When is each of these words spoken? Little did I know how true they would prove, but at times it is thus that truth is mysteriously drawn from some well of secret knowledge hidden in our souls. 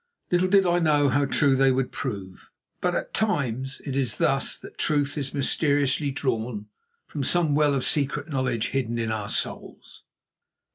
Little 0.31 0.47
did 0.47 0.65
I 0.65 0.79
know 0.79 1.09
how 1.09 1.25
true 1.25 1.55
they 1.55 1.71
would 1.71 1.91
prove, 1.91 2.49
but 2.79 2.95
at 2.95 3.13
times 3.13 3.81
it 3.85 3.95
is 3.95 4.17
thus 4.17 4.57
that 4.57 4.79
truth 4.79 5.15
is 5.15 5.31
mysteriously 5.31 6.09
drawn 6.09 6.65
from 7.05 7.23
some 7.23 7.53
well 7.53 7.75
of 7.75 7.85
secret 7.85 8.27
knowledge 8.27 8.69
hidden 8.69 8.97
in 8.97 9.11
our 9.11 9.29
souls. 9.29 10.01